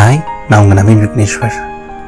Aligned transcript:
Hi 0.00 0.20
நான் 0.50 0.60
உங்கள் 0.62 0.78
நவீன் 0.78 1.00
விக்னேஸ்வர். 1.02 1.56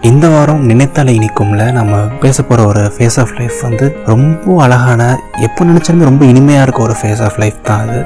இந்த 0.08 0.26
வாரம் 0.34 0.60
நினைத்தாலே 0.68 1.12
இனிக்கும்ல 1.16 1.62
நம்ம 1.78 1.98
பேச 2.22 2.36
போகிற 2.42 2.60
ஒரு 2.70 2.82
ஃபேஸ் 2.94 3.18
ஆஃப் 3.22 3.34
லைஃப் 3.38 3.58
வந்து 3.66 3.86
ரொம்ப 4.10 4.54
அழகான 4.64 5.00
எப்போ 5.46 5.66
நினச்சாலுமே 5.70 6.06
ரொம்ப 6.10 6.22
இனிமையாக 6.30 6.64
இருக்க 6.66 6.80
ஒரு 6.86 6.96
ஃபேஸ் 7.00 7.22
ஆஃப் 7.26 7.36
லைஃப் 7.42 7.58
தான் 7.68 7.82
அது. 7.84 8.00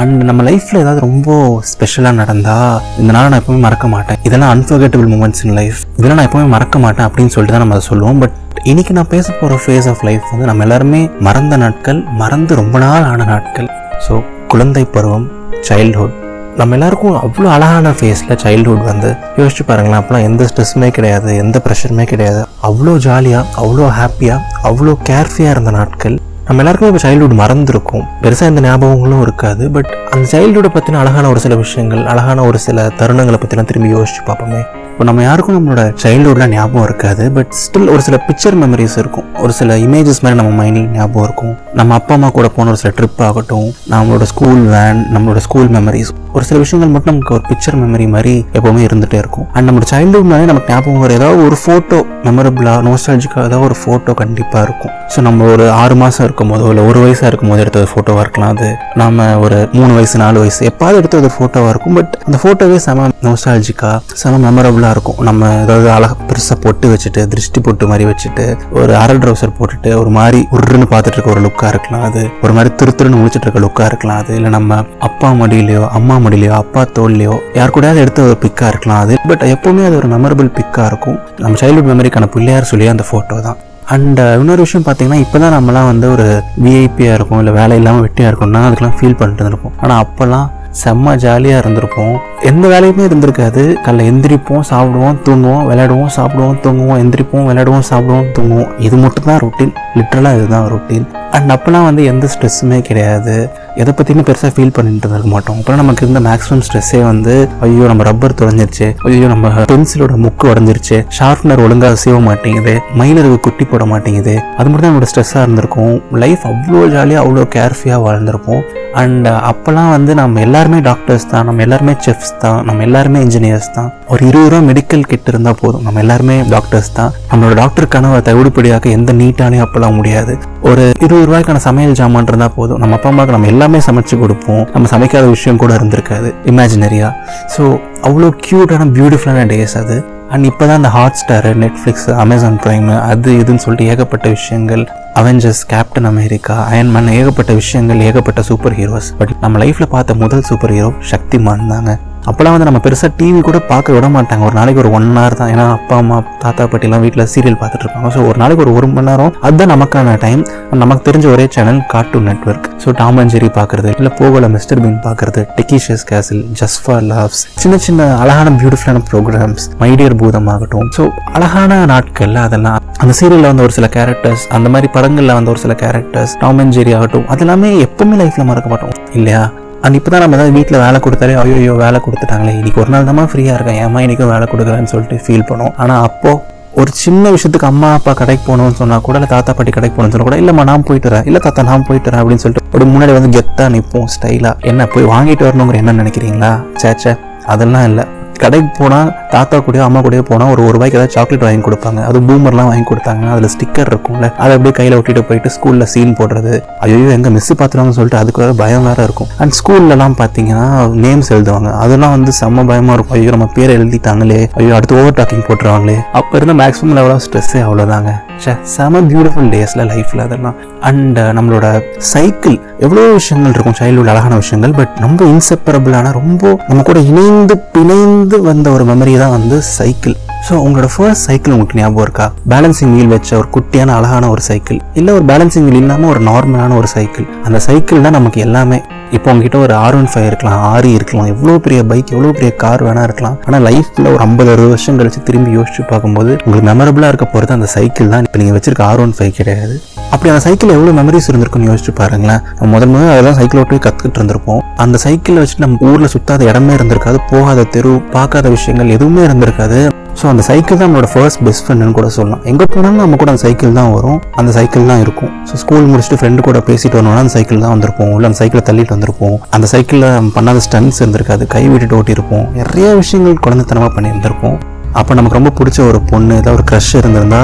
அண்ட் 0.00 0.24
நம்ம 0.28 0.42
லைஃப்பில் 0.48 0.80
ஏதாவது 0.84 1.04
ரொம்ப 1.06 1.36
ஸ்பெஷலாக 1.72 2.18
நடந்தால் 2.22 2.80
இந்த 3.00 3.10
நான் 3.16 3.38
எப்பவுமே 3.40 3.60
மறக்க 3.66 3.86
மாட்டேன். 3.94 4.20
இதெல்லாம் 4.28 4.52
அன்ஃபர்கெட்டபிள் 4.56 5.08
மூமெண்ட்ஸ் 5.14 5.44
இன் 5.46 5.56
லைஃப் 5.60 5.80
இதெல்லாம் 5.98 6.20
நான் 6.20 6.28
எப்பவுமே 6.30 6.48
மறக்க 6.56 6.78
மாட்டேன் 6.86 7.08
அப்படின்னு 7.08 7.34
சொல்லிட்டு 7.36 7.56
தான் 7.56 7.64
நம்ம 7.66 7.78
அதை 7.78 7.86
சொல்லுவோம். 7.92 8.20
பட் 8.24 8.36
இன்னைக்கு 8.72 8.94
நான் 8.98 9.12
பேச 9.16 9.26
போகிற 9.40 9.58
ஃபேஸ் 9.64 9.88
ஆஃப் 9.94 10.04
லைஃப் 10.10 10.28
வந்து 10.34 10.48
நம்ம 10.50 10.64
எல்லாருமே 10.68 11.02
மறந்த 11.28 11.56
நாட்கள் 11.64 12.00
மறந்து 12.22 12.62
ரொம்ப 12.62 12.78
நாள் 12.86 13.08
ஆன 13.14 13.26
நாட்கள். 13.34 13.68
ஸோ 14.06 14.22
குழந்தை 14.54 14.84
பருவம் 14.96 15.28
சைல்ட்ஹுட் 15.70 16.16
நம்ம 16.60 16.74
எல்லாருக்கும் 16.76 17.16
அவ்வளோ 17.24 17.48
அழகான 17.54 17.88
ஃபேஸில் 17.96 18.38
சைல்டுஹுட் 18.42 18.86
வந்து 18.90 19.08
யோசிச்சு 19.38 19.64
பாருங்களேன் 19.70 19.98
அப்போலாம் 20.00 20.24
எந்த 20.28 20.42
ஸ்ட்ரெஸ்ஸுமே 20.50 20.88
கிடையாது 20.98 21.30
எந்த 21.42 21.56
ப்ரெஷருமே 21.64 22.04
கிடையாது. 22.12 22.40
அவ்வளோ 22.68 22.92
ஜாலியாக 23.06 23.50
அவ்வளோ 23.62 23.88
ஹாப்பியாக 23.98 24.62
அவ்வளோ 24.68 24.94
கேர்ஃபியாக 25.08 25.54
இருந்த 25.56 25.72
நாட்கள். 25.78 26.16
நம்ம 26.48 26.62
எல்லாருக்குமே 26.62 26.90
இப்போ 26.92 27.02
சைல்டுஹுட் 27.06 27.36
மறந்துருக்கும். 27.42 28.06
பெருசாக 28.22 28.50
எந்த 28.52 28.62
ஞாபகங்களும் 28.68 29.22
இருக்காது 29.26 29.66
பட் 29.76 29.92
அந்த 30.14 30.24
சைல்டுஹுட்டை 30.34 30.72
பற்றின 30.76 31.00
அழகான 31.02 31.28
ஒரு 31.34 31.42
சில 31.46 31.56
விஷயங்கள் 31.64 32.02
அழகான 32.14 32.42
ஒரு 32.50 32.60
சில 32.66 32.88
தருணங்களை 33.02 33.40
பற்றிலாம் 33.44 33.70
திரும்பி 33.72 33.94
யோசிச்சு 33.96 34.24
பார்ப்போமே. 34.30 34.62
இப்போ 34.96 35.06
நம்ம 35.08 35.22
யாருக்கும் 35.24 35.56
நம்மளோட 35.56 35.82
சைல்ட்ஹுட்லாம் 36.02 36.52
ஞாபகம் 36.56 36.84
இருக்காது 36.88 37.24
பட் 37.36 37.50
ஸ்டில் 37.62 37.90
ஒரு 37.94 38.02
சில 38.06 38.16
பிக்சர் 38.26 38.54
மெமரிஸ் 38.60 38.94
இருக்கும். 39.00 39.26
ஒரு 39.42 39.52
சில 39.58 39.74
இமேஜஸ் 39.86 40.20
மாதிரி 40.24 40.38
நம்ம 40.40 40.52
மைண்டில் 40.60 40.86
ஞாபகம் 40.94 41.24
இருக்கும். 41.26 41.52
நம்ம 41.78 41.94
அப்பா 41.98 42.14
அம்மா 42.16 42.28
கூட 42.36 42.48
போன 42.54 42.70
ஒரு 42.72 42.80
சில 42.82 42.90
ட்ரிப் 42.98 43.20
ஆகட்டும் 43.26 43.66
நம்மளோட 43.94 44.26
ஸ்கூல் 44.30 44.62
வேன் 44.74 45.00
நம்மளோட 45.14 45.40
ஸ்கூல் 45.46 45.68
மெமரிஸ் 45.74 46.12
ஒரு 46.36 46.44
சில 46.48 46.58
விஷயங்கள் 46.62 46.92
மட்டும் 46.94 47.14
நமக்கு 47.14 47.34
ஒரு 47.36 47.44
பிக்சர் 47.50 47.76
மெமரி 47.82 48.06
மாதிரி 48.14 48.32
எப்போவுமே 48.56 48.80
இருந்துகிட்டே 48.86 49.18
இருக்கும். 49.22 49.46
அண்ட் 49.56 49.66
நம்மளோட 49.68 49.86
சைல்டுஹுட்னாலே 49.92 50.46
நமக்கு 50.52 50.72
ஞாபகம் 50.72 51.02
வர 51.04 51.12
ஏதாவது 51.18 51.38
ஒரு 51.48 51.58
ஃபோட்டோ 51.64 51.98
மெமரபிளாக 52.28 52.80
நோஸ்டாலஜிக்காக 52.88 53.44
ஏதாவது 53.50 53.66
ஒரு 53.68 53.76
ஃபோட்டோ 53.82 54.14
கண்டிப்பாக 54.22 54.64
இருக்கும். 54.68 54.94
ஸோ 55.14 55.20
நம்ம 55.28 55.46
ஒரு 55.54 55.66
ஆறு 55.82 55.94
மாதம் 56.02 56.26
இருக்கும் 56.28 56.50
போதோ 56.54 56.68
இல்லை 56.72 56.84
ஒரு 56.90 56.98
வயசாக 57.04 57.30
இருக்கும் 57.32 57.52
போது 57.52 57.62
எடுத்த 57.66 57.78
ஒரு 57.84 57.90
ஃபோட்டோவாக 57.94 58.24
இருக்கலாம் 58.26 58.52
அது. 58.56 58.70
நம்ம 59.02 59.28
ஒரு 59.44 59.60
மூணு 59.78 59.92
வயசு 59.98 60.16
நாலு 60.24 60.40
வயசு 60.44 60.60
எப்பாவது 60.72 61.00
எடுத்த 61.02 61.22
ஒரு 61.22 61.32
ஃபோட்டோவாக 61.36 61.72
இருக்கும் 61.74 61.96
பட் 62.00 62.12
அந்த 62.26 62.40
ஃபோட்டோவே 62.44 62.80
செம 62.88 63.08
நோஸ்டாலஜிக்காக 63.28 63.94
செம 64.24 64.42
மெமரபுளாக 64.46 64.85
இருக்கும். 64.94 65.20
நம்ம 65.28 65.50
ஏதாவது 65.64 65.88
அழகாக 65.96 66.26
பெருசாக 66.30 66.58
பொட்டு 66.64 66.86
வச்சுட்டு 66.92 67.22
திருஷ்டி 67.32 67.60
பொட்டு 67.66 67.90
மாதிரி 67.90 68.06
வச்சுட்டு 68.10 68.44
ஒரு 68.80 68.94
அரை 69.02 69.16
ட்ரௌசர் 69.24 69.56
போட்டுட்டு 69.58 69.92
ஒரு 70.02 70.12
மாதிரி 70.18 70.40
உருன்னு 70.56 70.88
பார்த்துட்டு 70.94 71.18
இருக்க 71.18 71.34
ஒரு 71.36 71.44
லுக்காக 71.46 71.72
இருக்கலாம். 71.74 72.06
அது 72.10 72.22
ஒரு 72.44 72.54
மாதிரி 72.58 72.72
திருத்துருன்னு 72.80 73.04
திருன்னு 73.06 73.20
முடிச்சிட்டு 73.20 73.46
இருக்க 73.46 73.60
லுக்காக 73.64 73.88
இருக்கலாம். 73.90 74.20
அது 74.22 74.32
இல்லை 74.38 74.50
நம்ம 74.56 74.80
அப்பா 75.08 75.28
மடியிலையோ 75.40 75.82
அம்மா 75.98 76.16
மடியிலையோ 76.24 76.54
அப்பா 76.62 76.82
தோல்லையோ 76.96 77.36
யார் 77.58 77.74
கூடயாவது 77.76 78.02
எடுத்த 78.04 78.22
ஒரு 78.28 78.36
பிக்காக 78.44 78.70
இருக்கலாம். 78.72 79.00
அது 79.04 79.14
பட் 79.30 79.44
எப்போவுமே 79.54 79.84
அது 79.88 79.96
ஒரு 80.00 80.10
மெமரபிள் 80.14 80.50
பிக்காக 80.58 80.90
இருக்கும். 80.92 81.18
நம்ம 81.44 81.58
சைல்ட்ஹுட் 81.62 81.90
மெமரிக்கான 81.92 82.28
பிள்ளையார் 82.34 82.70
சொல்லி 82.72 82.88
அந்த 82.94 83.06
ஃபோட்டோ 83.10 83.38
தான். 83.48 83.58
அண்ட் 83.94 84.20
இன்னொரு 84.40 84.62
விஷயம் 84.64 84.84
பார்த்தீங்கன்னா 84.86 85.18
இப்போ 85.24 85.38
தான் 85.42 85.54
நம்மலாம் 85.56 85.88
வந்து 85.90 86.06
ஒரு 86.14 86.24
விஐபியாக 86.64 87.16
இருக்கும் 87.18 87.40
இல்லை 87.42 87.52
வேலை 87.58 87.74
இல்லாமல் 87.80 88.04
வெட்டியாக 88.04 88.30
இருக்கும்னா 88.30 88.62
அதுக்கெல்லாம் 88.68 88.96
ஃபீல் 88.98 89.18
பண்ணிட்டு 89.20 89.42
இருந்திருப்போம் 89.42 89.76
ஆனால் 89.82 90.00
அப்போல்லாம் 90.04 90.46
செம்ம 90.82 91.16
ஜாலியாக 91.24 91.62
இருந்திருப்போம். 91.62 92.14
எந்த 92.50 92.64
வேலையுமே 92.72 93.04
இருந்திருக்காது. 93.08 93.64
காலைல 93.84 94.08
எந்திரிப்போம் 94.12 94.66
சாப்பிடுவோம் 94.70 95.20
தூங்குவோம் 95.26 95.66
விளையாடுவோம் 95.70 96.14
சாப்பிடுவோம் 96.18 96.58
தூங்குவோம் 96.64 97.00
எந்திரிப்போம் 97.02 97.46
விளையாடுவோம் 97.50 97.86
சாப்பிடுவோம் 97.90 98.32
தூங்குவோம். 98.38 98.72
இது 98.86 98.96
மட்டும் 99.04 99.28
தான் 99.30 99.42
ரொட்டீன் 99.44 99.76
லிட்ரலாக 99.98 100.38
இதுதான் 100.38 100.68
ரொட்டீன் 100.72 101.06
அண்ட் 101.36 101.52
அப்போலாம் 101.54 101.86
வந்து 101.86 102.02
எந்த 102.10 102.26
ஸ்ட்ரெஸ்ஸுமே 102.32 102.78
கிடையாது. 102.88 103.34
எதை 103.80 103.92
பற்றியுமே 103.96 104.22
பெருசாக 104.28 104.50
ஃபீல் 104.54 104.74
பண்ணிட்டு 104.76 105.08
இருக்க 105.08 105.30
மாட்டோம். 105.32 105.56
அப்புறம் 105.60 105.80
நமக்கு 105.80 106.02
இருந்த 106.04 106.20
மேக்ஸிமம் 106.26 106.62
ஸ்ட்ரெஸ்ஸே 106.66 107.00
வந்து 107.08 107.34
ஐயோ 107.64 107.86
நம்ம 107.90 108.04
ரப்பர் 108.08 108.36
தொலைஞ்சிருச்சு. 108.40 108.86
ஐயோ 109.08 109.26
நம்ம 109.32 109.48
பென்சிலோட 109.72 110.14
முக்கு 110.24 110.44
உடஞ்சிருச்சு. 110.52 110.98
ஷார்ப்னர் 111.18 111.62
ஒழுங்காக 111.64 111.98
சீவ 112.02 112.20
மாட்டேங்குது. 112.28 112.74
மைனருக்கு 113.00 113.38
குட்டி 113.46 113.66
போட 113.72 113.84
மாட்டேங்குது. 113.92 114.34
அது 114.58 114.66
மட்டும் 114.68 114.86
தான் 114.86 114.92
நம்மளோட 114.92 115.10
ஸ்ட்ரெஸ்ஸாக 115.12 115.44
இருந்திருக்கும். 115.46 115.94
லைஃப் 116.24 116.44
அவ்வளோ 116.52 116.82
ஜாலியாக 116.94 117.24
அவ்வளோ 117.24 117.44
கேர்ஃபியாக 117.56 118.00
வாழ்ந்திருப்போம். 118.06 118.62
அண்ட் 119.02 119.28
அப்போல்லாம் 119.50 119.90
வந்து 119.96 120.12
நம்ம 120.20 120.40
எல்லாருமே 120.40 120.65
டாக்டர்ஸ் 120.88 121.26
தான் 121.30 121.44
நம்ம 121.48 121.62
எல்லாருமே 121.64 121.92
செஃப்ஸ் 122.04 122.32
தான் 122.42 122.58
நம்ம 122.68 122.82
எல்லாருமே 122.86 123.18
இன்ஜினியர்ஸ் 123.26 123.68
தான். 123.76 123.88
ஒரு 124.12 124.22
இருபது 124.28 124.48
ரூபா 124.52 124.60
மெடிக்கல் 124.70 125.04
கிட் 125.10 125.28
இருந்தால் 125.32 125.58
போதும். 125.62 125.84
நம்ம 125.86 126.00
எல்லாருமே 126.04 126.36
டாக்டர்ஸ் 126.54 126.90
தான். 126.98 127.12
நம்மளோட 127.30 127.54
டாக்டர் 127.60 127.88
கனவை 127.94 128.18
தவிடுபடியாக்க 128.28 128.96
எந்த 128.98 129.12
நீட்டாலையும் 129.20 129.64
அப்பெல்லாம் 129.66 129.96
முடியாது. 130.00 130.34
ஒரு 130.70 130.84
இருபது 131.04 131.24
ரூபாய்க்கான 131.28 131.62
சமையல் 131.68 131.96
ஜாமான் 132.00 132.28
இருந்தால் 132.32 132.54
போதும். 132.58 132.80
நம்ம 132.84 132.94
அப்பா 132.98 133.10
அம்மாவுக்கு 133.12 133.36
நம்ம 133.36 133.52
எல்லாமே 133.54 133.80
சமைச்சு 133.88 134.18
கொடுப்போம். 134.24 134.64
நம்ம 134.74 134.88
சமைக்காத 134.94 135.28
விஷயம் 135.36 135.62
கூட 135.64 135.72
இருந்திருக்காது. 135.78 136.30
இமேஜினரியா 136.52 137.10
ஸோ 137.56 137.64
அவ்வளோ 138.08 138.30
க்யூட்டான 138.46 138.90
பியூட்டிஃபுல்லான 138.98 139.46
டேஸ் 139.54 139.76
அது. 139.84 139.98
அண்ட் 140.36 140.46
இப்போ 140.48 140.64
தான் 140.66 140.76
அந்த 140.76 140.88
hot 140.88 141.18
star 141.20 141.50
Netflix 141.60 142.08
Amazon 142.22 142.56
Prime 142.62 142.94
அது 143.02 143.30
இதுன்னு 143.40 143.62
சொல்லிட்டு 143.64 143.86
ஏகப்பட்ட 143.92 144.26
விஷயங்கள் 144.28 144.82
அவெஞ்சர்ஸ் 145.14 145.62
கேப்டன் 145.66 146.08
அமெரிக்கா 146.10 146.54
அயன்மேன் 146.70 147.08
ஏகப்பட்ட 147.18 147.52
விஷயங்கள் 147.52 148.00
ஏகப்பட்ட 148.00 148.42
சூப்பர் 148.42 148.72
ஹீரோஸ் 148.72 149.08
பட் 149.18 149.32
நம்ம 149.40 149.58
லைஃப்பில் 149.58 149.92
பார்த்த 149.94 150.14
முதல் 150.14 150.44
சூப்பர் 150.50 150.74
ஹீரோ 150.76 150.90
சக்திமான் 151.12 151.70
தாங்க. 151.72 151.92
அப்போலாம் 152.30 152.54
வந்து 152.54 152.68
நம்ம 152.68 152.80
பெருசாக 152.84 153.10
டிவி 153.18 153.40
கூட 153.48 153.58
பார்க்க 153.70 153.96
விட 153.96 154.06
மாட்டாங்க 154.16 154.44
ஒரு 154.48 154.56
நாளைக்கு 154.58 154.80
ஒரு 154.82 154.90
ஒன் 154.98 155.08
ஹவர் 155.16 155.36
தான். 155.40 155.50
ஏன்னா 155.54 155.64
அப்பா 155.76 155.96
அம்மா 156.02 156.16
தாத்தா 156.44 156.64
பாட்டிலாம் 156.72 157.02
வீட்டில் 157.04 157.24
சீரியல் 157.32 157.58
பார்த்துட்டு 157.60 157.84
இருப்பாங்க. 157.86 158.08
ஸோ 158.16 158.22
ஒரு 158.30 158.38
நாளைக்கு 158.42 158.64
ஒரு 158.64 158.72
ஒரு 158.78 158.86
மணி 158.94 159.08
நேரம் 159.10 159.32
அதுதான் 159.46 159.72
நமக்கான 159.74 160.16
டைம் 160.24 160.42
நமக்கு 160.82 161.04
தெரிஞ்ச 161.08 161.26
ஒரே 161.34 161.44
channel 161.56 161.80
Cartoon 161.92 162.26
Network 162.30 162.66
so 162.84 162.94
Tom 163.00 163.18
and 163.22 163.32
Jerry 163.34 163.50
பார்க்குறது 163.58 163.90
இல்லை 164.00 164.12
போகல 164.20 164.48
மிஸ்டர் 164.56 164.80
பீன் 164.84 164.98
பார்க்குறது 165.06 165.42
டெக்கிஷியஸ் 165.58 166.04
கேசில் 166.12 166.42
ஜஸ்ட் 166.62 166.80
ஃபார் 166.84 167.04
லவ்ஸ் 167.12 167.42
சின்ன 167.64 167.78
சின்ன 167.86 168.08
அழகான 168.22 168.54
பியூட்டிஃபுல்லான 168.62 169.02
ப்ரோக்ராம்ஸ் 169.10 169.66
மைடியர் 169.82 170.18
பூதம் 170.22 170.50
ஆகட்டும். 170.54 170.88
ஸோ 170.98 171.04
அழகான 171.36 171.78
நாட்கள் 171.92 172.34
அதெல்லாம் 172.46 172.80
அந்த 173.04 173.12
சீரியலில் 173.20 173.50
வந்து 173.50 173.64
ஒரு 173.66 173.76
சில 173.78 173.88
கேரக்டர்ஸ் 173.98 174.46
அந்த 174.58 174.68
மாதிரி 174.74 174.90
படங்களில் 174.96 175.36
வந்து 175.38 175.52
ஒரு 175.54 175.62
சில 175.66 175.76
கேரக்டர்ஸ் 175.84 176.34
டாம் 176.42 176.60
அண்ட் 176.64 176.76
ஜெரி 176.78 176.94
ஆகட்டும் 176.98 177.28
அதெல்லாமே 177.34 177.70
எப்பவுமே 177.86 178.18
லைஃப்பில் 178.22 178.50
மறக்க 178.50 178.68
மாட்டோம். 178.72 178.96
இல்லையா? 179.20 179.44
அண்ட் 179.84 179.96
இப்போ 179.98 180.10
தான் 180.12 180.22
நம்ம 180.24 180.36
ஏதாவது 180.38 180.54
வீட்டில் 180.58 180.82
வேலை 180.84 180.98
கொடுத்தாலே 181.04 181.34
ஐயோ 181.42 181.56
ஐயோ 181.60 181.74
வேலை 181.84 181.98
கொடுத்துட்டாங்களே. 182.04 182.52
இன்னைக்கு 182.60 182.80
ஒரு 182.82 182.90
நாள் 182.94 183.08
தான் 183.08 183.30
ஃப்ரீயாக 183.32 183.56
இருக்கேன். 183.58 183.78
ஏமா 183.84 184.00
இன்றைக்கும் 184.04 184.32
வேலை 184.34 184.46
கொடுக்குறேன்னு 184.52 184.92
சொல்லிட்டு 184.92 185.18
ஃபீல் 185.24 185.48
பண்ணுவோம். 185.50 185.74
ஆனால் 185.84 186.02
அப்போது 186.08 186.54
ஒரு 186.80 186.90
சின்ன 187.02 187.30
விஷயத்துக்கு 187.34 187.68
அம்மா 187.70 187.90
அப்பா 187.98 188.12
கடைக்கு 188.20 188.44
போகணும்னு 188.48 188.78
சொன்னால் 188.80 189.04
கூட 189.06 189.14
இல்லை 189.18 189.28
தாத்தா 189.34 189.52
பாட்டி 189.58 189.72
கடைக்கு 189.76 189.94
போகணும்னு 189.96 190.14
சொன்னா 190.14 190.28
கூட 190.28 190.38
இல்லைம்மா 190.42 190.64
நான் 190.70 190.86
போயிட்டு 190.88 191.08
வரேன். 191.10 191.26
இல்லை 191.28 191.40
தாத்தா 191.46 191.68
நான் 191.70 191.86
போயிட்டு 191.88 192.08
வரேன் 192.10 192.22
அப்படின்னு 192.22 192.44
சொல்லிட்டு 192.44 192.74
ஒரு 192.78 192.86
முன்னாடி 192.92 193.14
வந்து 193.18 193.30
கெத்தாக 193.36 193.68
நிற்போம் 193.76 194.10
ஸ்டைலாக 194.16 194.68
என்ன 194.72 194.88
போய் 194.94 195.10
வாங்கிட்டு 195.14 195.46
வரணுங்கிற 195.48 195.82
என்ன 195.84 195.96
நினைக்கிறீங்களா? 196.02 196.52
சேச்சே 196.82 197.14
அதெல்லாம் 197.54 197.86
இல்லை. 197.90 198.06
கடைக்கு 198.44 198.70
போனால் 198.80 199.10
தாத்தா 199.34 199.56
கூடயோ 199.66 199.84
அம்மா 199.88 200.00
கூடயோ 200.06 200.24
போனால் 200.30 200.50
ஒரு 200.54 200.60
ஒரு 200.66 200.74
ரூபாய்க்கு 200.76 200.98
ஏதாவது 200.98 201.14
சாக்லேட் 201.16 201.44
வாங்கி 201.46 201.64
கொடுப்பாங்க. 201.66 202.00
அது 202.08 202.18
பூமர்லாம் 202.28 202.68
வாங்கி 202.70 202.86
கொடுத்தாங்க. 202.90 203.24
அதில் 203.34 203.52
ஸ்டிக்கர் 203.54 203.90
இருக்கும்ல. 203.92 204.28
அதை 204.42 204.50
அப்படியே 204.56 204.74
கையில் 204.78 204.96
ஒட்டிட்டு 204.98 205.24
போயிட்டு 205.30 205.52
ஸ்கூலில் 205.56 205.88
சீன் 205.94 206.14
போடுறது. 206.20 206.54
ஐயோ 206.86 206.98
எங்கள் 207.16 207.34
மிஸ் 207.36 207.50
பார்த்துருவாங்கன்னு 207.52 207.98
சொல்லிட்டு 208.00 208.20
அதுக்கு 208.22 208.42
வேறு 208.44 208.56
பயம் 208.62 208.86
வேறு 208.90 209.04
இருக்கும். 209.08 209.30
அண்ட் 209.42 209.56
ஸ்கூல்லலாம் 209.60 210.16
பார்த்தீங்கன்னா 210.22 210.66
நேம்ஸ் 211.06 211.32
எழுதுவாங்க. 211.36 211.72
அதெல்லாம் 211.84 212.14
வந்து 212.16 212.32
செம்ம 212.40 212.66
பயமாக 212.72 212.96
இருக்கும். 212.98 213.18
ஐயோ 213.20 213.32
நம்ம 213.36 213.48
பேரை 213.58 213.74
எழுதிட்டாங்களே. 213.78 214.40
ஐயோ 214.60 214.74
அடுத்து 214.78 214.98
ஓவர் 215.00 215.18
டாக்கிங் 215.20 215.46
போட்டுருவாங்களே. 215.48 215.98
அப்போ 216.20 216.36
இருந்த 216.40 216.56
மேக்ஸிமம் 216.62 216.96
லெவல் 217.00 217.14
ஆஃப் 217.16 217.24
ஸ்ட்ரெஸ்ஸே 217.26 217.62
அவ்வளோதாங்க 217.66 218.12
ச்சே 218.42 218.52
செம 218.72 219.00
பியூட்டிஃபுல் 219.10 219.46
டேஸில் 219.52 219.82
லைஃப்பில் 219.90 220.22
அதெல்லாம். 220.24 220.56
அண்ட் 220.88 221.18
uh, 221.22 221.30
நம்மளோட 221.36 221.66
சைக்கிள் 222.12 222.56
எவ்வளோ 222.84 223.02
விஷயங்கள் 223.18 223.54
இருக்கும். 223.54 223.76
சைல்டுஹுட் 223.78 224.10
அழகான 224.12 224.34
விஷயங்கள் 224.42 224.74
பட் 224.78 224.92
ரொம்ப 225.04 225.20
இன்செப்பரபிளான 225.34 226.10
ரொம்ப 226.18 226.42
நம்ம 226.68 226.82
கூட 226.88 226.98
இணைந்து 227.10 227.54
பிணைந்து 227.74 228.25
வந்த 228.46 228.70
ஒரு 228.76 228.84
மெமரி 228.90 229.12
தான் 229.22 229.34
வந்து 229.36 229.56
சைக்கிள் 229.76 230.14
ஸோ 230.46 230.54
உங்களோட 230.64 230.88
ஃபர்ஸ்ட் 230.94 231.24
சைக்கிள் 231.28 231.52
உங்களுக்கு 231.54 231.78
ஞாபகம் 231.80 232.04
இருக்கா? 232.06 232.26
பேலன்சிங் 232.52 232.92
வீல் 232.96 233.12
வச்ச 233.14 233.30
ஒரு 233.40 233.48
குட்டியான 233.54 233.94
அழகான 233.98 234.28
ஒரு 234.34 234.42
சைக்கிள் 234.48 234.78
இல்லை 234.98 235.12
ஒரு 235.18 235.24
பேலன்சிங் 235.30 235.66
வீல் 235.68 235.80
இல்லாமல் 235.80 236.10
ஒரு 236.12 236.20
நார்மலான 236.28 236.76
ஒரு 236.80 236.88
சைக்கிள் 236.94 237.26
அந்த 237.46 237.58
சைக்கிள் 237.66 238.04
தான் 238.06 238.16
நமக்கு 238.18 238.40
எல்லாமே. 238.46 238.78
இப்போ 239.16 239.28
உங்ககிட்ட 239.32 239.58
ஒரு 239.64 239.74
ஆர் 239.74 239.96
ஒன் 239.98 240.08
ஃபைவ் 240.12 240.28
இருக்கலாம் 240.30 240.62
ஆரி 240.72 240.90
இருக்கலாம் 240.98 241.28
எவ்வளோ 241.32 241.58
பெரிய 241.66 241.80
பைக் 241.90 242.12
எவ்வளோ 242.14 242.30
பெரிய 242.38 242.52
கார் 242.62 242.84
வேணா 242.86 243.02
இருக்கலாம். 243.08 243.36
ஆனால் 243.46 243.64
லைஃப்பில் 243.68 244.10
ஒரு 244.14 244.22
ஐம்பது 244.28 244.50
அறுபது 244.54 244.72
வருஷம் 244.74 244.98
கழிச்சு 245.00 245.20
திரும்பி 245.28 245.56
யோசிச்சு 245.58 245.84
பார்க்கும்போது 245.92 246.32
உங்களுக்கு 246.44 246.68
மெமரபுளாக 246.70 247.12
இருக்க 247.12 247.28
போகிறது 247.34 247.56
அந்த 247.58 247.68
சைக்கிள் 247.76 248.12
தான். 248.14 248.26
இப்போ 248.28 248.40
நீங்கள் 248.42 248.58
வச்சிருக்க 248.58 248.84
ஆர் 248.90 249.02
ஒன் 249.06 249.14
ஃபைவ் 249.18 249.32
கிடையாது. 249.40 249.76
அப்படி 250.14 250.30
அந்த 250.32 250.42
சைக்கிள் 250.46 250.72
எவ்வளோ 250.74 250.92
மெமரிஸ் 250.98 251.28
இருந்திருக்குன்னு 251.30 251.68
யோசிச்சு 251.70 251.92
பாருங்களேன். 252.00 252.42
நம்ம 252.58 252.70
முதல் 252.74 252.90
முதல்ல 252.92 253.12
அதெல்லாம் 253.14 253.36
சைக்கிள் 253.38 253.60
ஓட்டி 253.62 253.76
கற்றுக்கிட்டு 253.86 254.18
இருந்திருப்போம். 254.20 254.60
அந்த 254.82 254.96
சைக்கிளை 255.04 255.38
வச்சுட்டு 255.42 255.64
நம்ம 255.64 255.90
ஊரில் 255.90 256.12
சுத்தாத 256.14 256.44
இடமே 256.50 256.72
இருந்திருக்காது 256.78 257.18
போகாத 257.30 257.64
தெரு 257.76 257.92
பார்க்காத 258.16 258.50
விஷயங்கள் 258.56 258.92
எதுவுமே 258.96 259.22
இருந்திருக்காது. 259.28 259.80
ஸோ 260.20 260.24
அந்த 260.32 260.42
சைக்கிள் 260.48 260.78
தான் 260.80 260.86
நம்மளோட 260.88 261.08
ஃபர்ஸ்ட் 261.14 261.40
பெஸ்ட் 261.46 261.64
ஃப்ரெண்டுன்னு 261.64 261.96
கூட 261.98 262.08
சொல்லலாம். 262.16 262.42
எங்கே 262.50 262.66
போனாலும் 262.74 263.02
நம்ம 263.04 263.16
கூட 263.22 263.30
அந்த 263.32 263.42
சைக்கிள் 263.46 263.74
தான் 263.80 263.90
வரும். 263.96 264.20
அந்த 264.40 264.50
சைக்கிள் 264.58 264.88
தான் 264.92 265.02
இருக்கும். 265.06 265.32
ஸோ 265.48 265.60
ஸ்கூல் 265.62 265.90
முடிச்சுட்டு 265.90 266.18
ஃப்ரெண்டு 266.20 266.46
கூட 266.48 266.60
பேசிட்டு 266.68 266.98
வரணும்னா 266.98 267.24
அந்த 267.24 267.34
சைக்கிள் 267.36 267.60
தான் 267.64 267.74
வந்திருப்போம். 267.74 268.12
இல்லை 268.16 268.28
அந்த 268.30 268.38
சைக்கிளை 268.42 268.62
தள்ளிட்டு 268.68 268.94
வந்திருப்போம். 268.96 269.36
அந்த 269.58 269.68
சைக்கிளில் 269.74 270.08
பண்ணாத 270.36 270.62
ஸ்டன்ஸ் 270.68 271.02
இருந்திருக்காது. 271.02 271.46
கை 271.56 271.64
விட்டுட்டு 271.72 271.98
ஓட்டியிருப்போம். 271.98 272.46
நிறைய 272.62 272.88
விஷயங்கள் 273.02 273.44
குழந்தைத்தனமாக 273.46 273.92
பண்ணியிருந்திருப்போம். 273.98 274.58
அப்போ 275.00 275.14
நமக்கு 275.14 275.38
ரொம்ப 275.38 275.52
பிடிச்ச 275.58 275.78
ஒரு 275.88 275.98
பொண்ணு 276.10 276.34
ஏதாவது 276.40 276.56
ஒரு 276.58 276.64
க்ரஷ் 276.70 276.92
இருந்திருந்தா 277.00 277.40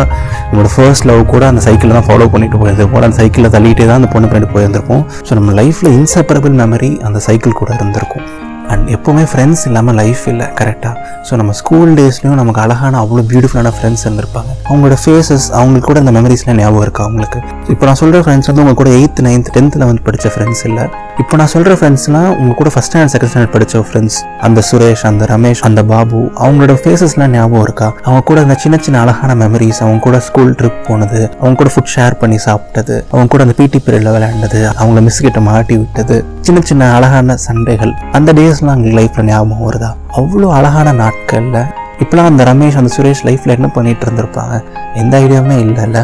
நம்மளோட 0.49 0.71
ஃபர்ஸ்ட் 0.75 1.07
லவ் 1.11 1.23
கூட 1.33 1.47
அந்த 1.53 1.63
சைக்கிளில் 1.67 1.97
தான் 1.99 2.09
ஃபாலோ 2.09 2.29
பண்ணிட்டு 2.35 2.61
போயிருந்திருப்போம் 2.63 3.07
அந்த 3.09 3.19
சைக்கிளில் 3.23 3.55
தள்ளிகிட்டே 3.57 3.87
தான் 3.91 4.01
அந்த 4.01 4.11
பொண்ணு 4.15 4.31
பண்ணிட்டு 4.33 4.55
போயிருந்திருப்போம் 4.55 5.05
ஸோ 5.29 5.35
நம்ம 5.41 5.53
லைஃப்பில் 5.61 5.95
இன்செப்பரபிள் 6.01 6.55
மெமரி 6.63 6.93
அந்த 7.09 7.21
சைக்கிள் 7.29 7.59
கூட 7.63 7.71
இருந்திருக்கும். 7.79 8.27
அண்ட் 8.73 8.87
எப்போவுமே 8.97 9.25
ஃப்ரெண்ட்ஸ் 9.31 9.65
இல்லாமல் 9.69 9.97
லைஃப் 10.01 10.25
இல்லை 10.33 10.47
கரெக்டாக 10.61 10.95
ஸோ 11.29 11.37
நம்ம 11.41 11.53
ஸ்கூல் 11.61 11.91
டேஸ்லையும் 11.99 12.39
நமக்கு 12.43 12.61
அழகான 12.65 13.01
அவ்வளோ 13.05 13.23
பியூட்டிஃபுல்லான 13.31 13.73
ஃப்ரெண்ட்ஸ் 13.77 14.05
இருந்திருப்பாங்க. 14.07 14.51
அவங்களோட 14.69 14.97
ஃபேஸஸ் 15.03 15.47
அவங்களுக்கு 15.59 15.89
கூட 15.91 16.01
அந்த 16.05 16.13
மெமரிஸ்லாம் 16.19 16.61
ஞாபகம் 16.63 16.85
இருக்கா 16.87 17.03
அவங்களுக்கு 17.09 17.41
இப்போ 17.73 17.87
நான் 17.89 18.01
சொல்கிற 18.03 18.21
ஃப்ரெண்ட்ஸ் 18.25 18.49
வந்து 18.51 18.63
உங்கள் 18.65 18.79
கூட 18.83 18.91
எயித் 18.99 19.23
நைன்த் 19.29 19.51
டென்த்தில் 19.57 19.87
வந்து 19.91 20.05
படித்த 20.09 20.31
ஃப்ரெண்ட்ஸ் 20.35 20.65
இல்லை. 20.69 20.85
இப்போ 21.23 21.35
நான் 21.41 21.51
சொல்கிற 21.55 21.73
ஃப்ரெண்ட்ஸ்லாம் 21.79 22.31
உங்கள் 22.41 22.59
கூட 22.61 22.71
ஃபஸ்ட் 22.75 22.91
ஸ்டாண்டர்ட் 22.93 23.15
செகண்ட் 23.15 23.31
ஸ்டாண்டர்ட் 23.33 23.55
படித்த 23.57 23.83
ஃப்ரெண்ட்ஸ் 23.89 24.19
அந்த 24.47 24.61
சுரேஷ் 24.69 25.05
அந்த 25.11 25.25
ரமேஷ் 25.33 25.63
அந்த 25.69 25.81
பாபு 25.91 26.21
அவங்களோட 26.45 26.75
ஃபேஸஸ்லாம் 26.83 27.33
ஞாபகம் 27.37 27.65
இருக்கா? 27.67 27.89
அவங்க 28.07 28.23
கூட 28.31 28.39
அந்த 28.45 28.55
சின்ன 28.63 28.77
சின்ன 28.87 29.01
அழகான 29.05 29.35
மெமரிஸ் 29.43 29.81
அவங்க 29.85 30.03
கூட 30.07 30.19
ஸ்கூல் 30.29 30.53
ட்ரிப் 30.61 30.81
போனது 30.89 31.21
அவங்க 31.41 31.57
கூட 31.63 31.71
ஃபுட் 31.75 31.93
ஷேர் 31.95 32.17
பண்ணி 32.23 32.39
சாப்பிட்டது 32.47 32.97
அவங்க 33.13 33.29
கூட 33.35 33.43
அந்த 33.47 33.57
பிடி 33.61 33.81
பீரியடில் 33.87 34.15
விளையாண்டது 34.17 34.61
அவங்கள 34.81 35.03
மிஸ் 35.09 35.21
கிட்ட 35.27 35.41
மாட்டி 35.51 35.77
விட்டது 35.83 36.19
சின்ன 36.47 36.61
சின்ன 36.69 36.85
அழகான 36.97 37.35
சண்டைகள். 37.47 37.93
அந்த 38.19 38.31
டேஸ் 38.39 38.52
சுரேஷ்லாம் 38.53 38.77
எங்களுக்கு 38.77 38.97
லைஃப்பில் 38.99 39.25
ஞாபகம் 39.25 39.67
வருதா? 39.67 39.89
அவ்வளோ 40.21 40.47
அழகான 40.51 40.93
நாட்களில் 40.93 41.59
இப்போலாம் 42.03 42.29
அந்த 42.31 42.43
ரமேஷ் 42.45 42.77
அந்த 42.81 42.91
சுரேஷ் 42.97 43.23
லைஃப்பில் 43.29 43.55
என்ன 43.55 43.67
பண்ணிட்டு 43.67 44.05
இருந்திருப்பாங்க? 44.07 44.55
எந்த 44.95 45.21
ஐடியாவுமே 45.21 45.57
இல்லைல்ல. 45.65 45.99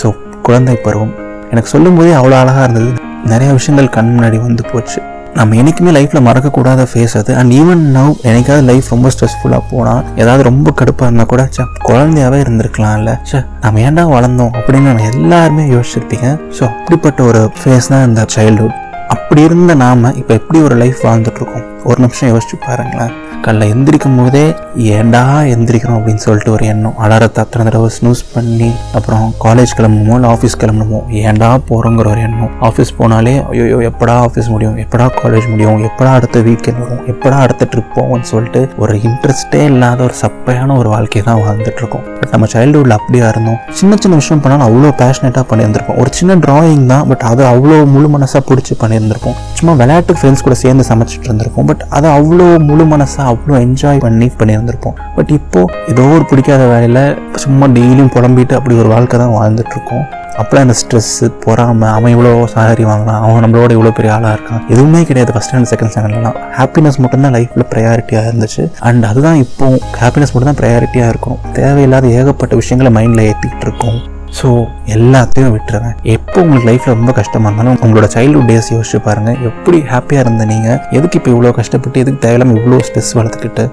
ஸோ 0.00 0.06
குழந்தை 0.42 0.74
பருவம். 0.74 1.12
எனக்கு 1.50 1.68
சொல்லும்போதே 1.68 2.12
அவ்வளோ 2.12 2.36
அழகாக 2.42 2.62
இருந்தது. 2.62 2.90
நிறைய 3.24 3.52
விஷயங்கள் 3.52 3.88
கண் 3.88 4.10
முன்னாடி 4.14 4.40
வந்து 4.46 4.62
போச்சு. 4.72 4.98
நம்ம 5.34 5.56
என்றைக்குமே 5.56 5.90
லைஃப்பில் 5.90 6.26
மறக்கக்கூடாத 6.28 6.82
ஃபேஸ் 6.90 7.16
அது. 7.20 7.36
அண்ட் 7.40 7.52
ஈவன் 7.52 7.84
நவ் 7.96 8.12
என்னைக்காவது 8.28 8.64
லைஃப் 8.70 8.88
ரொம்ப 8.94 9.10
ஸ்ட்ரெஸ்ஃபுல்லாக 9.14 9.62
போனால் 9.70 10.02
ஏதாவது 10.16 10.42
ரொம்ப 10.42 10.72
கடுப்பாக 10.80 11.08
இருந்தால் 11.08 11.30
கூட 11.32 11.48
சே 11.56 11.64
குழந்தையாவே 11.88 12.40
இருந்திருக்கலாம்ல. 12.44 13.12
சே 13.22 13.40
நம்ம 13.60 13.80
ஏன்டா 13.80 14.06
வளர்ந்தோம்? 14.16 14.52
அப்படின்னு 14.58 14.90
நம்ம 14.92 15.10
எல்லாருமே 15.12 15.66
யோசிச்சிருப்பீங்க. 15.74 16.30
ஸோ 16.58 16.64
அப்படிப்பட்ட 16.70 17.22
ஒரு 17.22 17.42
ஃபேஸ் 17.60 17.92
தான் 17.94 18.06
இந்த 18.08 18.24
சைல்டுஹுட் 18.36 18.80
அப்படி 19.14 19.42
இருந்த 19.42 19.74
நாம 19.74 20.10
இப்போ 20.20 20.34
எப்படி 20.34 20.58
ஒரு 20.68 20.74
லைஃப் 20.74 21.00
வாழ்ந்துட்டுருக்கோம் 21.06 21.64
ஒரு 21.84 22.00
நிமிஷம் 22.00 22.30
யோசிச்சு 22.32 22.56
பாருங்களேன். 22.66 23.12
காலைல 23.44 23.64
எந்திரிக்கும் 23.72 24.16
போதே 24.18 24.54
ஏன்டா 24.76 25.22
எந்திரிக்கிறோம்? 25.54 25.96
அப்படின்னு 25.98 26.22
சொல்லிட்டு 26.26 26.52
ஒரு 26.52 26.66
எண்ணம். 26.66 26.94
அலாரத்தை 27.02 27.40
அத்தனை 27.42 27.64
தடவை 27.66 27.90
ஸ்னூஸ் 27.96 28.22
பண்ணி 28.34 28.74
அப்புறம் 28.94 29.34
காலேஜ் 29.44 29.72
கிளம்பணுமோ 29.78 30.14
இல்லை 30.14 30.28
ஆஃபீஸ் 30.30 30.56
கிளம்பணுமோ 30.60 31.00
ஏண்டா 31.08 31.58
போகிறோங்கிற 31.70 32.06
ஒரு 32.06 32.20
எண்ணம். 32.20 32.50
ஆஃபீஸ் 32.60 32.92
போனாலே 32.98 33.34
ஐயோ 33.50 33.90
எப்படா 33.90 34.14
ஆஃபீஸ் 34.26 34.48
முடியும்? 34.48 34.76
எப்படா 34.76 35.08
காலேஜ் 35.22 35.48
முடியும்? 35.50 35.82
எப்படா 35.88 36.12
அடுத்த 36.18 36.40
வீக்கெண்ட் 36.40 36.80
வரும்? 36.84 37.02
எப்படா 37.12 37.38
அடுத்த 37.46 37.68
ட்ரிப் 37.72 37.92
போவோம்னு 37.96 38.28
சொல்லிட்டு 38.32 38.68
ஒரு 38.78 39.00
இன்ட்ரெஸ்டே 39.08 39.62
இல்லாத 39.64 40.02
ஒரு 40.02 40.14
சப்பையான 40.22 40.78
ஒரு 40.78 40.88
வாழ்க்கையை 40.88 41.24
தான் 41.30 41.42
வாழ்ந்துட்டுருக்கோம். 41.44 42.06
பட் 42.20 42.30
நம்ம 42.30 42.46
சைல்டுஹுட்டில் 42.54 42.96
அப்படியா 42.98 43.28
இருந்தோம். 43.28 43.58
சின்ன 43.70 43.96
சின்ன 43.96 44.16
விஷயம் 44.16 44.42
பண்ணாலும் 44.42 44.66
அவ்வளோ 44.68 44.94
பேஷனேட்டாக 45.02 45.46
பண்ணியிருந்திருப்போம். 45.50 45.98
ஒரு 45.98 46.12
சின்ன 46.12 46.36
ட்ராயிங் 46.36 46.86
தான் 46.86 47.06
பட் 47.08 47.26
அதை 47.32 47.46
அவ்வளோ 47.46 47.78
முழு 47.94 48.08
மனசாக 48.16 48.42
பிடிச்சி 48.50 48.74
பண்ணியிருந்திருப்போம். 48.82 49.38
சும்மா 49.52 49.74
விளையாட்டு 49.82 50.14
ஃப்ரெண்ட்ஸ் 50.20 50.42
கூட 50.42 50.54
சேர்ந்து 50.54 50.84
சமைச்சிட்டு 50.88 51.28
இருந்திருப்போம். 51.30 51.70
பட் 51.74 51.86
அதை 51.96 52.08
அவ்வளோ 52.16 52.44
முழு 52.66 52.84
மனசாக 52.90 53.30
அவ்வளோ 53.30 53.54
என்ஜாய் 53.66 54.02
பண்ணி 54.04 54.26
பண்ணியிருந்திருப்போம். 54.40 54.98
பட் 55.16 55.30
இப்போது 55.36 55.72
ஏதோ 55.92 56.02
ஒரு 56.16 56.24
பிடிக்காத 56.30 56.62
வேலையில் 56.72 57.00
சும்மா 57.44 57.66
டெய்லியும் 57.76 58.10
புலம்பிட்டு 58.16 58.54
அப்படி 58.58 58.74
ஒரு 58.82 58.88
வாழ்க்கை 58.92 59.18
தான் 59.22 59.34
வாழ்ந்துட்டுருக்கோம். 59.38 60.04
அப்போலாம் 60.40 60.64
அந்த 60.66 60.76
ஸ்ட்ரெஸ்ஸு 60.80 61.26
பொறாமல் 61.44 61.92
அவன் 61.96 62.14
இவ்வளோ 62.14 62.32
சாலரி 62.54 62.84
வாங்கலாம் 62.90 63.20
அவன் 63.24 63.42
நம்மளோட 63.44 63.72
இவ்வளோ 63.78 63.94
பெரிய 63.98 64.14
ஆளாக 64.14 64.36
இருக்கான். 64.36 64.62
எதுவுமே 64.74 65.02
கிடையாது 65.10 65.34
ஃபஸ்ட் 65.34 65.50
ஸ்டாண்டர்ட் 65.50 65.72
செகண்ட் 65.74 65.92
ஸ்டாண்டர்ட்லாம் 65.94 66.40
ஹாப்பினஸ் 66.60 67.02
மட்டும்தான் 67.04 67.36
லைஃப்பில் 67.38 67.68
ப்ரையாரிட்டியாக 67.74 68.32
இருந்துச்சு. 68.32 68.64
அண்ட் 68.88 69.04
அதுதான் 69.12 69.40
இப்போ 69.44 69.68
ஹாப்பினஸ் 70.02 70.34
மட்டும்தான் 70.34 70.60
ப்ரையாரிட்டியாக 70.62 71.12
இருக்கும். 71.14 71.38
தேவையில்லாத 71.60 72.06
ஏகப்பட்ட 72.20 72.56
விஷயங்களை 72.62 72.92
மைண்டில் 72.98 73.28
ஏற்றிக்கிட்டு 73.30 73.68
இருக்கோம். 73.70 74.00
ஸோ 74.38 74.48
எல்லாத்தையும் 74.94 75.52
விட்டுறேன். 75.54 75.92
எப்போ 76.14 76.38
உங்களுக்கு 76.42 76.68
லைஃப்பில் 76.70 76.94
ரொம்ப 76.94 77.12
கஷ்டமாக 77.18 77.48
இருந்தாலும் 77.50 77.78
உங்களோட 77.84 78.06
சைல்ட்ஹுட் 78.14 78.48
டேஸ் 78.50 78.70
யோசிச்சு 78.74 78.98
பாருங்கள் 79.06 79.38
எப்படி 79.50 79.78
ஹாப்பியாக 79.92 80.24
இருந்த 80.26 80.44
நீங்கள் 80.52 80.78
எதுக்கு 80.98 81.18
இப்போ 81.20 81.30
இவ்வளோ 81.34 81.52
கஷ்டப்பட்டு 81.60 82.02
எதுக்கு 82.04 82.22
தேவையில்லாமல் 82.24 82.58
இவ்வளோ 82.60 82.78
ஸ்ட்ரெஸ் 82.88 83.12
வளர்த்துக்கிட்டு 83.18 83.64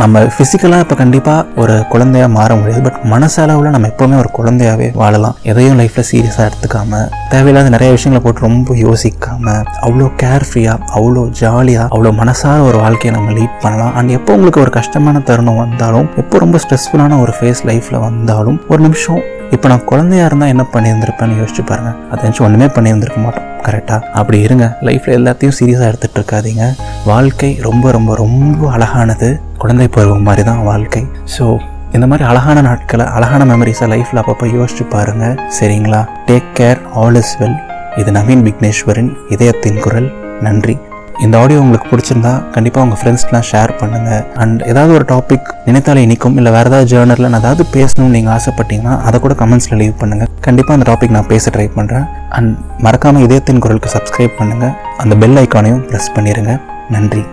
நம்ம 0.00 0.20
ஃபிசிக்கலாக 0.34 0.84
இப்போ 0.84 0.94
கண்டிப்பாக 1.00 1.60
ஒரு 1.62 1.86
குழந்தையா 1.92 2.26
மாற 2.36 2.54
முடியாது. 2.54 2.82
பட் 2.82 3.00
மனசளவில் 3.12 3.74
நம்ம 3.74 3.88
எப்போவுமே 3.92 4.16
ஒரு 4.20 4.30
குழந்தையாவே 4.38 4.94
வாழலாம். 5.00 5.36
எதையும் 5.42 5.78
லைஃப்பில் 5.80 6.06
சீரியஸாக 6.10 6.46
எடுத்துக்காம 6.48 7.00
தேவையில்லாத 7.32 7.68
நிறைய 7.68 7.90
விஷயங்களை 7.96 8.22
போட்டு 8.24 8.46
ரொம்ப 8.48 8.74
யோசிக்காம 8.74 9.54
அவ்வளோ 9.86 10.08
கேர்ஃப்ரீயாக 10.22 10.78
அவ்வளோ 10.96 11.28
ஜாலியாக 11.40 11.86
அவ்வளோ 11.94 12.12
மனசார 12.22 12.56
ஒரு 12.68 12.78
வாழ்க்கையை 12.78 13.18
நம்ம 13.18 13.36
லீட் 13.38 13.60
பண்ணலாம். 13.60 13.94
அண்ட் 13.94 14.10
எப்போ 14.10 14.32
உங்களுக்கு 14.32 14.60
ஒரு 14.60 14.70
கஷ்டமான 14.70 15.20
தருணம் 15.20 15.56
வந்தாலும் 15.56 16.08
எப்போ 16.16 16.38
ரொம்ப 16.38 16.58
ஸ்ட்ரெஸ்ஃபுல்லான 16.64 17.20
ஒரு 17.20 17.34
ஃபேஸ் 17.40 17.62
லைஃப்பில் 17.70 18.04
வந்தாலும் 18.08 18.60
ஒரு 18.68 18.82
நிமிஷம் 18.82 19.22
இப்போ 19.54 19.68
நான் 19.68 19.84
குழந்தையா 19.84 20.24
இருந்தால் 20.24 20.48
என்ன 20.48 20.64
பண்ணியிருந்திருப்பேன்னு 20.74 21.40
யோசிச்சு 21.40 21.62
பாருங்கள் 21.70 21.96
அதை 22.10 22.30
ஒன்றுமே 22.38 22.64
பண்ணியிருந்திருக்க 22.64 23.20
மாட்டோம். 23.24 23.48
கரெக்டாக 23.66 24.00
அப்படி 24.18 24.40
இருங்க. 24.40 24.78
லைஃப்பில் 24.86 25.16
எல்லாத்தையும் 25.18 25.56
சீரியஸாக 25.58 25.90
எடுத்துகிட்டு 25.90 26.18
இருக்காதீங்க. 26.20 26.64
வாழ்க்கை 27.04 27.58
ரொம்ப 27.62 27.90
ரொம்ப 27.90 28.14
ரொம்ப 28.14 28.70
அழகானது. 28.70 29.40
குழந்தை 29.62 29.88
பருவம் 29.96 30.26
மாதிரி 30.28 30.44
தான் 30.50 30.62
வாழ்க்கை. 30.70 31.02
ஸோ 31.34 31.44
இந்த 31.96 32.06
மாதிரி 32.10 32.24
அழகான 32.30 32.58
நாட்களை 32.68 33.04
அழகான 33.16 33.42
மெமரிஸை 33.50 33.86
லைஃப்பில் 33.92 34.20
அப்பப்போ 34.22 34.46
யோசிச்சு 34.56 34.84
பாருங்கள் 34.94 35.36
சரிங்களா? 35.58 36.00
Take 36.30 36.48
care 36.60 36.80
all 37.02 37.18
is 37.20 37.34
well 37.40 37.58
இது 38.00 38.10
நவீன் 38.16 38.44
விக்னேஸ்வரின் 38.46 39.10
இதயத்தின் 39.34 39.82
குரல். 39.84 40.08
நன்றி. 40.46 40.74
இந்த 41.24 41.34
ஆடியோ 41.40 41.58
உங்களுக்கு 41.64 41.88
பிடிச்சிருந்தா 41.90 42.32
கண்டிப்பாக 42.54 42.84
உங்கள் 42.86 42.98
ஃப்ரெண்ட்ஸ்க்கெலாம் 43.00 43.46
ஷேர் 43.50 43.72
பண்ணுங்கள் 43.80 44.22
அண்ட் 44.42 44.62
ஏதாவது 44.70 44.92
ஒரு 44.98 45.04
டாபிக் 45.12 45.50
நினைத்தாலே 45.66 46.04
இனிக்கும் 46.06 46.38
இல்லை 46.40 46.52
வேறு 46.56 46.70
ஏதாவது 46.70 46.88
ஜேர்னலில் 46.92 47.30
நான் 47.32 47.42
ஏதாவது 47.42 47.64
பேசணும்னு 47.74 48.14
நீங்கள் 48.16 48.34
ஆசைப்பட்டீங்கன்னா 48.36 48.94
அதை 49.08 49.20
கூட 49.24 49.36
கமெண்ட்ஸில் 49.42 49.78
லீவ் 49.82 50.00
பண்ணுங்கள் 50.00 50.32
கண்டிப்பாக 50.48 50.78
அந்த 50.78 50.88
டாபிக் 50.90 51.14
நான் 51.18 51.30
பேச 51.34 51.52
ட்ரை 51.56 51.68
பண்ணுறேன் 51.76 52.08
அண்ட் 52.38 52.56
மறக்காமல் 52.86 53.26
இதயத்தின் 53.28 53.62
குரலுக்கு 53.66 53.94
சப்ஸ்கிரைப் 53.96 54.34
பண்ணுங்கள் 54.40 54.74
அந்த 55.04 55.14
பெல் 55.22 55.40
ஐக்கானையும் 55.44 55.84
ப்ரெஸ் 55.90 56.10
பண்ணிடுங்க 56.16 56.54
நன்றி. 56.90 57.24